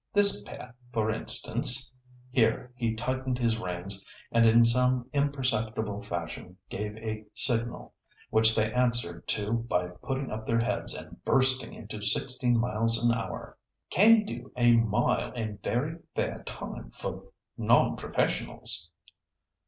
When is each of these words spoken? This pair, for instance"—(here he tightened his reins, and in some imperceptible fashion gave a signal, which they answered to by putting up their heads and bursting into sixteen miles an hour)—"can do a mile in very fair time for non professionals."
This 0.13 0.43
pair, 0.45 0.73
for 0.91 1.11
instance"—(here 1.11 2.71
he 2.75 2.95
tightened 2.95 3.37
his 3.37 3.59
reins, 3.59 4.03
and 4.31 4.47
in 4.47 4.65
some 4.65 5.07
imperceptible 5.13 6.01
fashion 6.01 6.57
gave 6.69 6.97
a 6.97 7.25
signal, 7.35 7.93
which 8.31 8.55
they 8.55 8.73
answered 8.73 9.27
to 9.27 9.53
by 9.53 9.89
putting 10.01 10.31
up 10.31 10.47
their 10.47 10.57
heads 10.57 10.95
and 10.95 11.23
bursting 11.23 11.75
into 11.75 12.01
sixteen 12.01 12.57
miles 12.59 12.97
an 12.97 13.13
hour)—"can 13.13 14.23
do 14.25 14.51
a 14.57 14.75
mile 14.75 15.31
in 15.33 15.59
very 15.63 15.99
fair 16.15 16.41
time 16.45 16.89
for 16.89 17.25
non 17.55 17.95
professionals." 17.95 18.89